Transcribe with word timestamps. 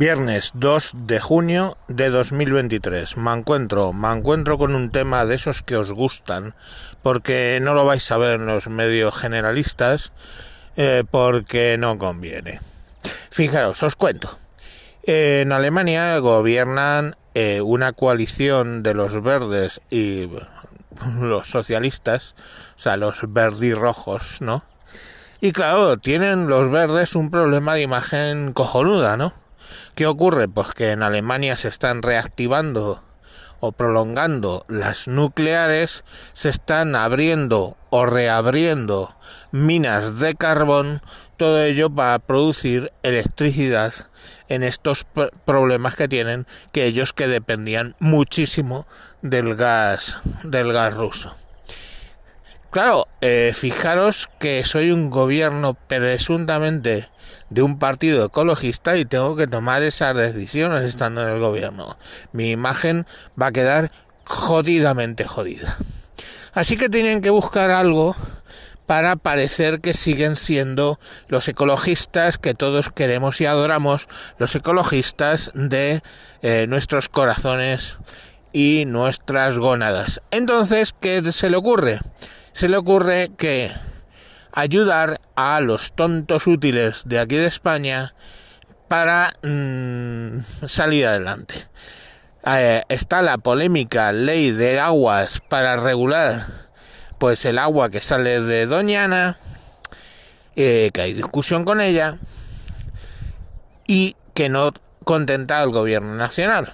Viernes 0.00 0.52
2 0.54 0.92
de 0.94 1.20
junio 1.20 1.76
de 1.86 2.08
2023. 2.08 3.18
Me 3.18 3.34
encuentro, 3.34 3.92
me 3.92 4.10
encuentro 4.10 4.56
con 4.56 4.74
un 4.74 4.90
tema 4.90 5.26
de 5.26 5.34
esos 5.34 5.60
que 5.60 5.76
os 5.76 5.92
gustan, 5.92 6.54
porque 7.02 7.58
no 7.60 7.74
lo 7.74 7.84
vais 7.84 8.10
a 8.10 8.16
ver 8.16 8.40
en 8.40 8.46
los 8.46 8.66
medios 8.68 9.14
generalistas, 9.14 10.14
eh, 10.76 11.04
porque 11.10 11.76
no 11.78 11.98
conviene. 11.98 12.62
Fijaros, 13.28 13.82
os 13.82 13.94
cuento. 13.94 14.38
En 15.02 15.52
Alemania 15.52 16.16
gobiernan 16.16 17.14
eh, 17.34 17.60
una 17.60 17.92
coalición 17.92 18.82
de 18.82 18.94
los 18.94 19.22
verdes 19.22 19.82
y 19.90 20.30
los 21.20 21.46
socialistas, 21.46 22.34
o 22.74 22.80
sea, 22.80 22.96
los 22.96 23.20
verdirrojos, 23.28 24.40
¿no? 24.40 24.64
Y 25.42 25.52
claro, 25.52 25.98
tienen 25.98 26.48
los 26.48 26.70
verdes 26.70 27.14
un 27.14 27.30
problema 27.30 27.74
de 27.74 27.82
imagen 27.82 28.54
cojonuda, 28.54 29.18
¿no? 29.18 29.34
¿Qué 29.94 30.06
ocurre? 30.06 30.48
Pues 30.48 30.68
que 30.74 30.92
en 30.92 31.02
Alemania 31.02 31.56
se 31.56 31.68
están 31.68 32.02
reactivando 32.02 33.02
o 33.60 33.72
prolongando 33.72 34.64
las 34.68 35.06
nucleares, 35.06 36.02
se 36.32 36.48
están 36.48 36.96
abriendo 36.96 37.76
o 37.90 38.06
reabriendo 38.06 39.14
minas 39.52 40.18
de 40.18 40.34
carbón, 40.34 41.02
todo 41.36 41.62
ello 41.62 41.90
para 41.90 42.18
producir 42.18 42.92
electricidad 43.02 43.92
en 44.48 44.62
estos 44.62 45.06
problemas 45.44 45.94
que 45.94 46.08
tienen, 46.08 46.46
que 46.72 46.86
ellos 46.86 47.12
que 47.12 47.28
dependían 47.28 47.94
muchísimo 47.98 48.86
del 49.22 49.54
gas 49.54 50.16
del 50.42 50.72
gas 50.72 50.94
ruso. 50.94 51.34
Claro, 52.70 53.08
eh, 53.20 53.50
fijaros 53.52 54.30
que 54.38 54.62
soy 54.62 54.92
un 54.92 55.10
gobierno 55.10 55.74
presuntamente 55.74 57.08
de 57.48 57.62
un 57.62 57.80
partido 57.80 58.24
ecologista 58.24 58.96
y 58.96 59.04
tengo 59.04 59.34
que 59.34 59.48
tomar 59.48 59.82
esas 59.82 60.16
decisiones 60.16 60.84
estando 60.84 61.22
en 61.22 61.30
el 61.30 61.40
gobierno. 61.40 61.98
Mi 62.32 62.52
imagen 62.52 63.06
va 63.40 63.46
a 63.46 63.52
quedar 63.52 63.90
jodidamente 64.24 65.24
jodida. 65.24 65.78
Así 66.52 66.76
que 66.76 66.88
tienen 66.88 67.22
que 67.22 67.30
buscar 67.30 67.72
algo 67.72 68.14
para 68.86 69.16
parecer 69.16 69.80
que 69.80 69.92
siguen 69.92 70.36
siendo 70.36 71.00
los 71.26 71.48
ecologistas 71.48 72.38
que 72.38 72.54
todos 72.54 72.90
queremos 72.90 73.40
y 73.40 73.46
adoramos, 73.46 74.08
los 74.38 74.54
ecologistas 74.54 75.50
de 75.54 76.02
eh, 76.42 76.66
nuestros 76.68 77.08
corazones 77.08 77.98
y 78.52 78.84
nuestras 78.86 79.58
gónadas. 79.58 80.20
Entonces, 80.30 80.94
¿qué 81.00 81.20
se 81.32 81.50
le 81.50 81.56
ocurre? 81.56 82.00
Se 82.52 82.68
le 82.68 82.76
ocurre 82.76 83.30
que 83.36 83.70
ayudar 84.52 85.20
a 85.36 85.60
los 85.60 85.92
tontos 85.92 86.46
útiles 86.46 87.02
de 87.06 87.18
aquí 87.18 87.36
de 87.36 87.46
España 87.46 88.14
para 88.88 89.32
mm, 89.42 90.66
salir 90.66 91.06
adelante. 91.06 91.66
Eh, 92.46 92.82
está 92.88 93.22
la 93.22 93.38
polémica 93.38 94.12
ley 94.12 94.50
de 94.50 94.80
aguas 94.80 95.40
para 95.48 95.76
regular 95.76 96.46
pues 97.18 97.44
el 97.44 97.58
agua 97.58 97.90
que 97.90 98.00
sale 98.00 98.40
de 98.40 98.64
Doñana, 98.64 99.38
eh, 100.56 100.90
que 100.94 101.02
hay 101.02 101.12
discusión 101.12 101.66
con 101.66 101.82
ella 101.82 102.18
y 103.86 104.16
que 104.32 104.48
no 104.48 104.72
contenta 105.04 105.60
al 105.60 105.70
gobierno 105.70 106.14
nacional 106.14 106.72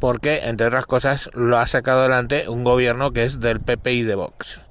porque 0.00 0.40
entre 0.44 0.66
otras 0.66 0.86
cosas 0.86 1.30
lo 1.34 1.58
ha 1.58 1.66
sacado 1.66 2.00
adelante 2.00 2.48
un 2.48 2.64
gobierno 2.64 3.12
que 3.12 3.24
es 3.24 3.38
del 3.38 3.60
PP 3.60 3.92
y 3.92 4.02
de 4.02 4.14
Vox. 4.16 4.62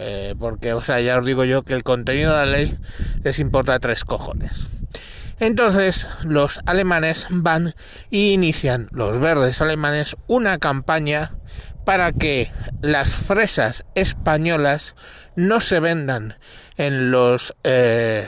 Eh, 0.00 0.36
porque, 0.38 0.74
o 0.74 0.82
sea, 0.82 1.00
ya 1.00 1.18
os 1.18 1.24
digo 1.24 1.44
yo 1.44 1.64
que 1.64 1.74
el 1.74 1.82
contenido 1.82 2.30
de 2.30 2.46
la 2.46 2.46
ley 2.46 2.78
les 3.24 3.40
importa 3.40 3.80
tres 3.80 4.04
cojones. 4.04 4.66
Entonces, 5.40 6.06
los 6.24 6.60
alemanes 6.66 7.26
van 7.30 7.74
y 8.08 8.32
inician, 8.32 8.88
los 8.92 9.18
verdes 9.18 9.60
alemanes, 9.60 10.16
una 10.28 10.58
campaña 10.58 11.32
para 11.84 12.12
que 12.12 12.52
las 12.80 13.14
fresas 13.14 13.84
españolas 13.96 14.94
no 15.34 15.60
se 15.60 15.80
vendan 15.80 16.38
en 16.76 17.10
los 17.10 17.54
eh, 17.64 18.26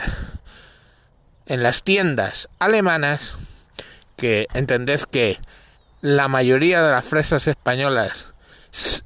en 1.47 1.62
las 1.62 1.84
tiendas 1.84 2.48
alemanas 2.59 3.36
que 4.16 4.47
entended 4.54 5.00
que 5.03 5.38
la 6.00 6.28
mayoría 6.28 6.82
de 6.82 6.92
las 6.92 7.04
fresas 7.04 7.47
españolas 7.48 8.32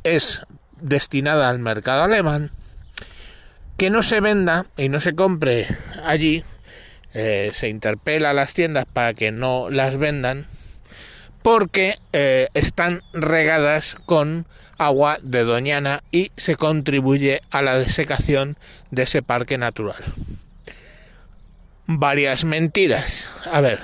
es 0.03 0.47
destinada 0.81 1.49
al 1.49 1.59
mercado 1.59 2.05
alemán, 2.05 2.51
que 3.77 3.91
no 3.91 4.03
se 4.03 4.21
venda 4.21 4.67
y 4.77 4.89
no 4.89 5.01
se 5.01 5.15
compre 5.15 5.69
allí, 6.05 6.45
eh, 7.13 7.51
se 7.53 7.69
interpela 7.69 8.31
a 8.31 8.35
las 8.35 8.55
tiendas 8.55 8.87
para 8.87 9.15
que 9.15 9.31
no 9.33 9.71
las 9.71 9.97
vendan, 9.97 10.47
porque 11.43 11.99
eh, 12.13 12.49
están 12.55 13.03
regadas 13.13 13.97
con 14.07 14.47
agua 14.79 15.19
de 15.23 15.45
Doñana 15.45 16.03
y 16.11 16.33
se 16.37 16.57
contribuye 16.57 17.43
a 17.51 17.63
la 17.63 17.79
desecación 17.79 18.57
de 18.91 19.05
ese 19.05 19.23
parque 19.23 19.59
natural. 19.59 20.03
Varias 21.87 22.45
mentiras. 22.45 23.29
A 23.53 23.61
ver, 23.61 23.81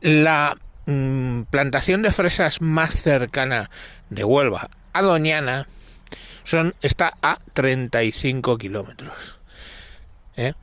la 0.00 0.56
mm, 0.86 1.42
plantación 1.44 2.02
de 2.02 2.12
fresas 2.12 2.60
más 2.60 2.94
cercana 2.94 3.70
de 4.10 4.24
Huelva 4.24 4.70
a 4.92 5.02
Doñana 5.02 5.66
son, 6.44 6.74
está 6.80 7.12
a 7.22 7.38
35 7.52 8.56
kilómetros. 8.56 9.38
¿eh? 10.36 10.54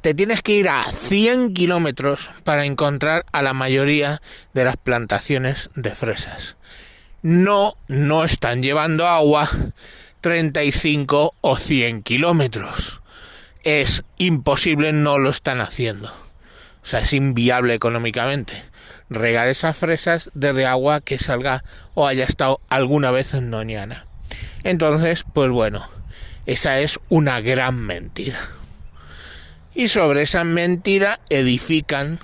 Te 0.00 0.14
tienes 0.14 0.42
que 0.42 0.56
ir 0.56 0.68
a 0.68 0.90
100 0.90 1.54
kilómetros 1.54 2.30
para 2.42 2.64
encontrar 2.64 3.24
a 3.32 3.42
la 3.42 3.52
mayoría 3.52 4.22
de 4.54 4.64
las 4.64 4.76
plantaciones 4.76 5.70
de 5.76 5.90
fresas. 5.90 6.56
No, 7.20 7.76
no 7.86 8.24
están 8.24 8.62
llevando 8.62 9.06
agua 9.06 9.48
35 10.22 11.34
o 11.40 11.56
100 11.58 12.02
kilómetros. 12.02 13.02
Es 13.62 14.02
imposible, 14.18 14.92
no 14.92 15.18
lo 15.18 15.30
están 15.30 15.60
haciendo. 15.60 16.08
O 16.08 16.86
sea, 16.86 17.00
es 17.00 17.12
inviable 17.12 17.74
económicamente 17.74 18.71
regar 19.14 19.48
esas 19.48 19.76
fresas 19.76 20.30
desde 20.34 20.66
agua 20.66 21.00
que 21.00 21.18
salga 21.18 21.64
o 21.94 22.06
haya 22.06 22.24
estado 22.24 22.60
alguna 22.68 23.10
vez 23.10 23.34
en 23.34 23.50
Doñana. 23.50 24.06
Entonces, 24.64 25.24
pues 25.32 25.50
bueno, 25.50 25.88
esa 26.46 26.80
es 26.80 26.98
una 27.08 27.40
gran 27.40 27.76
mentira. 27.80 28.40
Y 29.74 29.88
sobre 29.88 30.22
esa 30.22 30.44
mentira 30.44 31.20
edifican 31.30 32.18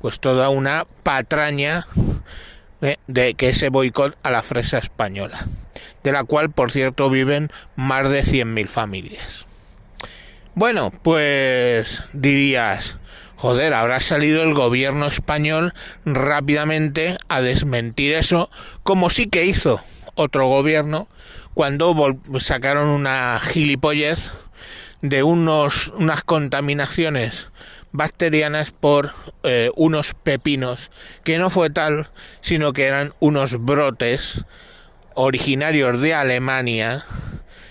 pues 0.00 0.18
toda 0.18 0.48
una 0.48 0.86
patraña 1.02 1.86
¿eh? 2.80 2.96
de 3.06 3.34
que 3.34 3.50
ese 3.50 3.68
boicot 3.68 4.16
a 4.22 4.30
la 4.30 4.42
fresa 4.42 4.78
española, 4.78 5.46
de 6.02 6.12
la 6.12 6.24
cual, 6.24 6.50
por 6.50 6.72
cierto, 6.72 7.08
viven 7.08 7.50
más 7.76 8.10
de 8.10 8.24
100.000 8.24 8.66
familias. 8.66 9.46
Bueno, 10.54 10.90
pues 11.02 12.02
dirías, 12.12 12.98
joder, 13.42 13.74
habrá 13.74 13.98
salido 13.98 14.44
el 14.44 14.54
gobierno 14.54 15.06
español 15.06 15.74
rápidamente 16.04 17.18
a 17.28 17.40
desmentir 17.40 18.12
eso, 18.14 18.48
como 18.84 19.10
sí 19.10 19.26
que 19.26 19.44
hizo 19.44 19.82
otro 20.14 20.46
gobierno 20.46 21.08
cuando 21.52 21.92
sacaron 22.38 22.86
una 22.86 23.40
gilipollez 23.42 24.30
de 25.00 25.24
unos, 25.24 25.88
unas 25.88 26.22
contaminaciones 26.22 27.50
bacterianas 27.90 28.70
por 28.70 29.10
eh, 29.42 29.72
unos 29.74 30.14
pepinos, 30.14 30.92
que 31.24 31.38
no 31.38 31.50
fue 31.50 31.68
tal, 31.68 32.10
sino 32.42 32.72
que 32.72 32.84
eran 32.84 33.12
unos 33.18 33.60
brotes 33.60 34.44
originarios 35.14 36.00
de 36.00 36.14
Alemania 36.14 37.04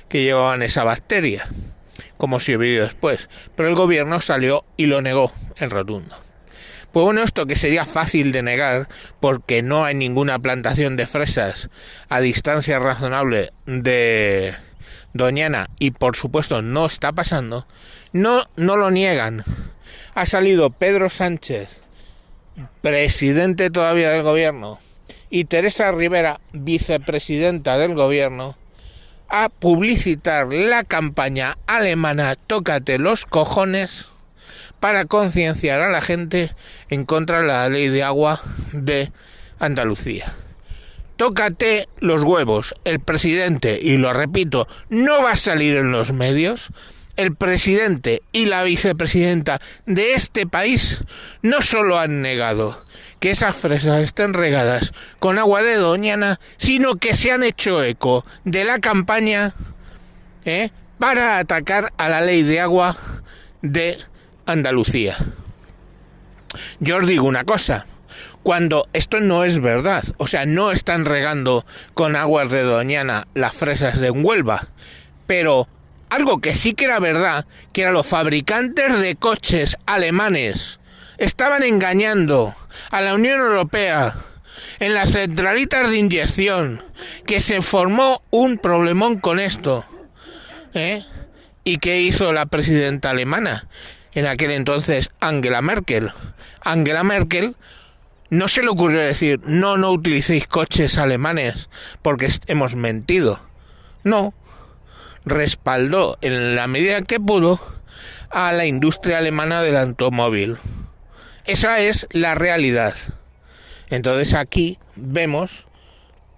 que 0.09 0.23
llevaban 0.23 0.63
esa 0.63 0.83
bacteria 0.83 1.47
como 2.21 2.39
se 2.39 2.55
vio 2.55 2.83
después, 2.83 3.31
pero 3.55 3.67
el 3.67 3.73
gobierno 3.73 4.21
salió 4.21 4.63
y 4.77 4.85
lo 4.85 5.01
negó 5.01 5.31
en 5.55 5.71
rotundo. 5.71 6.15
Pues 6.91 7.03
bueno, 7.03 7.23
esto 7.23 7.47
que 7.47 7.55
sería 7.55 7.83
fácil 7.83 8.31
de 8.31 8.43
negar 8.43 8.87
porque 9.19 9.63
no 9.63 9.85
hay 9.85 9.95
ninguna 9.95 10.37
plantación 10.37 10.97
de 10.97 11.07
fresas 11.07 11.71
a 12.09 12.19
distancia 12.19 12.77
razonable 12.77 13.53
de 13.65 14.53
Doñana 15.13 15.71
y 15.79 15.89
por 15.89 16.15
supuesto 16.15 16.61
no 16.61 16.85
está 16.85 17.11
pasando, 17.11 17.65
no, 18.13 18.43
no 18.55 18.77
lo 18.77 18.91
niegan. 18.91 19.43
Ha 20.13 20.27
salido 20.27 20.69
Pedro 20.69 21.09
Sánchez, 21.09 21.81
presidente 22.83 23.71
todavía 23.71 24.11
del 24.11 24.21
gobierno, 24.21 24.79
y 25.31 25.45
Teresa 25.45 25.91
Rivera, 25.91 26.39
vicepresidenta 26.53 27.79
del 27.79 27.95
gobierno, 27.95 28.57
a 29.31 29.49
publicitar 29.49 30.47
la 30.47 30.83
campaña 30.83 31.57
alemana 31.65 32.35
Tócate 32.35 32.99
los 32.99 33.25
cojones 33.25 34.07
para 34.79 35.05
concienciar 35.05 35.79
a 35.79 35.89
la 35.89 36.01
gente 36.01 36.53
en 36.89 37.05
contra 37.05 37.41
de 37.41 37.47
la 37.47 37.69
ley 37.69 37.87
de 37.87 38.03
agua 38.03 38.41
de 38.73 39.11
Andalucía. 39.59 40.33
Tócate 41.15 41.87
los 41.99 42.23
huevos. 42.23 42.73
El 42.83 42.99
presidente, 42.99 43.79
y 43.81 43.97
lo 43.97 44.11
repito, 44.11 44.67
no 44.89 45.21
va 45.23 45.33
a 45.33 45.35
salir 45.35 45.77
en 45.77 45.91
los 45.91 46.11
medios, 46.13 46.71
el 47.15 47.35
presidente 47.35 48.21
y 48.31 48.45
la 48.45 48.63
vicepresidenta 48.63 49.59
de 49.85 50.13
este 50.13 50.47
país 50.47 51.03
no 51.41 51.61
solo 51.61 51.99
han 51.99 52.21
negado 52.21 52.83
que 53.19 53.31
esas 53.31 53.55
fresas 53.55 54.01
estén 54.01 54.33
regadas 54.33 54.93
con 55.19 55.37
agua 55.37 55.61
de 55.61 55.75
Doñana, 55.75 56.39
sino 56.57 56.95
que 56.95 57.15
se 57.15 57.31
han 57.31 57.43
hecho 57.43 57.83
eco 57.83 58.25
de 58.45 58.63
la 58.63 58.79
campaña 58.79 59.53
¿eh? 60.43 60.71
para 60.97 61.37
atacar 61.37 61.93
a 61.97 62.09
la 62.09 62.21
ley 62.21 62.41
de 62.41 62.59
agua 62.59 62.97
de 63.61 63.97
Andalucía. 64.45 65.17
Yo 66.79 66.97
os 66.97 67.07
digo 67.07 67.27
una 67.27 67.45
cosa, 67.45 67.85
cuando 68.43 68.87
esto 68.93 69.19
no 69.19 69.43
es 69.43 69.59
verdad, 69.59 70.03
o 70.17 70.27
sea, 70.27 70.45
no 70.45 70.71
están 70.71 71.05
regando 71.05 71.65
con 71.93 72.15
aguas 72.15 72.49
de 72.49 72.63
Doñana 72.63 73.27
las 73.35 73.53
fresas 73.53 73.99
de 73.99 74.09
Huelva, 74.09 74.69
pero 75.27 75.67
algo 76.11 76.41
que 76.41 76.53
sí 76.53 76.73
que 76.73 76.85
era 76.85 76.99
verdad, 76.99 77.47
que 77.71 77.81
eran 77.81 77.93
los 77.93 78.05
fabricantes 78.05 78.99
de 78.99 79.15
coches 79.15 79.77
alemanes 79.85 80.79
estaban 81.17 81.63
engañando 81.63 82.53
a 82.89 82.99
la 82.99 83.13
Unión 83.13 83.39
Europea 83.39 84.15
en 84.79 84.93
las 84.93 85.11
centralitas 85.11 85.89
de 85.89 85.97
inyección, 85.97 86.83
que 87.25 87.39
se 87.39 87.61
formó 87.61 88.21
un 88.29 88.57
problemón 88.57 89.19
con 89.19 89.39
esto. 89.39 89.85
¿eh? 90.73 91.05
¿Y 91.63 91.77
qué 91.77 92.01
hizo 92.01 92.33
la 92.33 92.45
presidenta 92.45 93.11
alemana? 93.11 93.67
En 94.13 94.27
aquel 94.27 94.51
entonces 94.51 95.11
Angela 95.21 95.61
Merkel. 95.61 96.11
Angela 96.61 97.03
Merkel 97.03 97.55
no 98.29 98.49
se 98.49 98.63
le 98.63 98.69
ocurrió 98.69 98.99
decir, 98.99 99.39
no, 99.45 99.77
no 99.77 99.91
utilicéis 99.91 100.45
coches 100.45 100.97
alemanes 100.97 101.69
porque 102.01 102.27
hemos 102.47 102.75
mentido. 102.75 103.39
No, 104.03 104.33
respaldó 105.25 106.17
en 106.21 106.55
la 106.55 106.67
medida 106.67 107.01
que 107.01 107.19
pudo 107.19 107.59
a 108.29 108.51
la 108.53 108.65
industria 108.65 109.17
alemana 109.17 109.61
del 109.61 109.77
automóvil. 109.77 110.57
Esa 111.45 111.79
es 111.79 112.07
la 112.11 112.35
realidad. 112.35 112.93
Entonces 113.89 114.33
aquí 114.33 114.79
vemos 114.95 115.67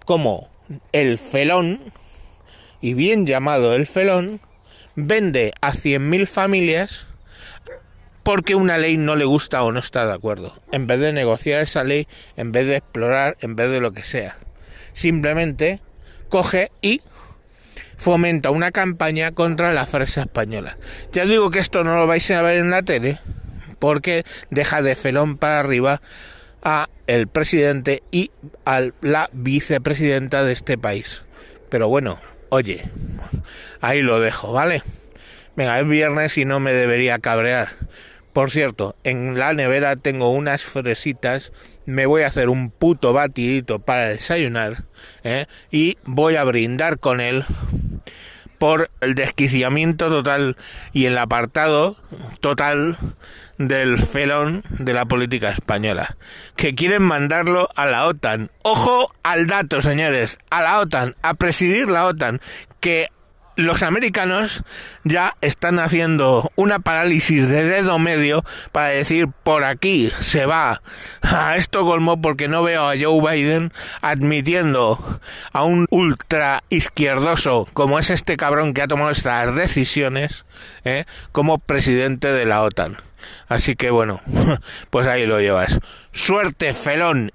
cómo 0.04 0.48
el 0.92 1.18
felón, 1.18 1.92
y 2.80 2.94
bien 2.94 3.26
llamado 3.26 3.74
el 3.74 3.86
felón, 3.86 4.40
vende 4.96 5.52
a 5.60 5.72
100.000 5.72 6.26
familias 6.26 7.06
porque 8.22 8.54
una 8.54 8.78
ley 8.78 8.96
no 8.96 9.16
le 9.16 9.26
gusta 9.26 9.62
o 9.62 9.70
no 9.70 9.78
está 9.78 10.06
de 10.06 10.14
acuerdo, 10.14 10.52
en 10.72 10.86
vez 10.86 10.98
de 10.98 11.12
negociar 11.12 11.60
esa 11.60 11.84
ley, 11.84 12.08
en 12.36 12.52
vez 12.52 12.66
de 12.66 12.76
explorar, 12.76 13.36
en 13.40 13.54
vez 13.54 13.70
de 13.70 13.80
lo 13.80 13.92
que 13.92 14.02
sea. 14.02 14.38
Simplemente 14.94 15.80
coge 16.30 16.72
y 16.80 17.02
fomenta 18.04 18.50
una 18.50 18.70
campaña 18.70 19.32
contra 19.32 19.72
la 19.72 19.86
fresa 19.86 20.20
española. 20.20 20.76
Ya 21.12 21.24
digo 21.24 21.50
que 21.50 21.58
esto 21.58 21.84
no 21.84 21.96
lo 21.96 22.06
vais 22.06 22.30
a 22.32 22.42
ver 22.42 22.58
en 22.58 22.68
la 22.68 22.82
tele, 22.82 23.18
porque 23.78 24.26
deja 24.50 24.82
de 24.82 24.94
felón 24.94 25.38
para 25.38 25.60
arriba 25.60 26.02
a 26.62 26.90
el 27.06 27.28
presidente 27.28 28.02
y 28.10 28.30
a 28.66 28.90
la 29.00 29.30
vicepresidenta 29.32 30.44
de 30.44 30.52
este 30.52 30.76
país. 30.76 31.22
Pero 31.70 31.88
bueno, 31.88 32.20
oye, 32.50 32.90
ahí 33.80 34.02
lo 34.02 34.20
dejo, 34.20 34.52
¿vale? 34.52 34.82
Venga, 35.56 35.80
es 35.80 35.88
viernes 35.88 36.36
y 36.36 36.44
no 36.44 36.60
me 36.60 36.74
debería 36.74 37.18
cabrear. 37.20 37.70
Por 38.34 38.50
cierto, 38.50 38.96
en 39.04 39.38
la 39.38 39.54
nevera 39.54 39.96
tengo 39.96 40.28
unas 40.30 40.62
fresitas, 40.62 41.52
me 41.86 42.04
voy 42.04 42.20
a 42.20 42.26
hacer 42.26 42.50
un 42.50 42.70
puto 42.70 43.14
batidito 43.14 43.78
para 43.78 44.08
desayunar 44.08 44.84
¿eh? 45.22 45.46
y 45.70 45.96
voy 46.04 46.36
a 46.36 46.44
brindar 46.44 46.98
con 46.98 47.22
él 47.22 47.46
por 48.64 48.88
el 49.02 49.14
desquiciamiento 49.14 50.08
total 50.08 50.56
y 50.94 51.04
el 51.04 51.18
apartado 51.18 51.98
total 52.40 52.96
del 53.58 53.98
felón 53.98 54.64
de 54.70 54.94
la 54.94 55.04
política 55.04 55.50
española, 55.50 56.16
que 56.56 56.74
quieren 56.74 57.02
mandarlo 57.02 57.68
a 57.76 57.84
la 57.84 58.06
OTAN. 58.06 58.50
Ojo 58.62 59.12
al 59.22 59.48
dato, 59.48 59.82
señores, 59.82 60.38
a 60.48 60.62
la 60.62 60.80
OTAN, 60.80 61.14
a 61.20 61.34
presidir 61.34 61.88
la 61.88 62.06
OTAN, 62.06 62.40
que 62.80 63.10
los 63.56 63.82
americanos 63.82 64.64
ya 65.04 65.36
están 65.40 65.78
haciendo 65.78 66.50
una 66.56 66.78
parálisis 66.78 67.48
de 67.48 67.64
dedo 67.64 67.98
medio 67.98 68.44
para 68.72 68.88
decir 68.88 69.28
por 69.42 69.64
aquí 69.64 70.10
se 70.20 70.46
va 70.46 70.82
a 71.22 71.56
Estocolmo 71.56 72.20
porque 72.20 72.48
no 72.48 72.62
veo 72.62 72.88
a 72.88 72.94
Joe 73.00 73.20
Biden 73.20 73.72
admitiendo 74.02 75.20
a 75.52 75.62
un 75.62 75.86
ultra 75.90 76.64
izquierdoso 76.70 77.68
como 77.72 77.98
es 77.98 78.10
este 78.10 78.36
cabrón 78.36 78.74
que 78.74 78.82
ha 78.82 78.88
tomado 78.88 79.10
estas 79.10 79.54
decisiones 79.54 80.44
¿eh? 80.84 81.04
como 81.32 81.58
presidente 81.58 82.32
de 82.32 82.46
la 82.46 82.62
OTAN. 82.62 82.98
Así 83.48 83.76
que 83.76 83.90
bueno, 83.90 84.20
pues 84.90 85.06
ahí 85.06 85.26
lo 85.26 85.40
llevas. 85.40 85.78
Suerte, 86.12 86.72
felón, 86.72 87.32